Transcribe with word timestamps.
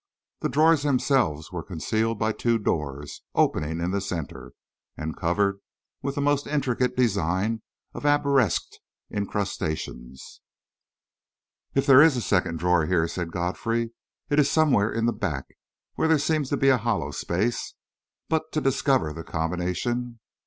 The 0.39 0.49
drawers 0.49 0.81
themselves 0.81 1.51
were 1.51 1.61
concealed 1.61 2.17
by 2.17 2.31
two 2.31 2.57
doors, 2.57 3.21
opening 3.35 3.79
in 3.79 3.91
the 3.91 4.01
centre, 4.01 4.53
and 4.97 5.15
covered 5.15 5.59
with 6.01 6.17
a 6.17 6.21
most 6.21 6.47
intricate 6.47 6.95
design 6.97 7.61
of 7.93 8.03
arabesqued 8.03 8.79
incrustations. 9.11 10.41
"If 11.75 11.85
there 11.85 12.01
is 12.01 12.17
a 12.17 12.21
secret 12.21 12.57
drawer 12.57 12.87
here," 12.87 13.07
said 13.07 13.31
Godfrey, 13.31 13.91
"it 14.27 14.39
is 14.39 14.49
somewhere 14.49 14.91
in 14.91 15.05
the 15.05 15.13
back, 15.13 15.45
where 15.93 16.07
there 16.07 16.17
seems 16.17 16.49
to 16.49 16.57
be 16.57 16.69
a 16.69 16.77
hollow 16.79 17.11
space. 17.11 17.75
But 18.27 18.51
to 18.53 18.59
discover 18.59 19.13
the 19.13 19.23
combination...." 19.23 20.19